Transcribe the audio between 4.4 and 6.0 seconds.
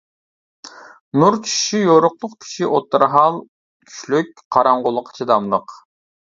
قاراڭغۇلۇققا چىداملىق.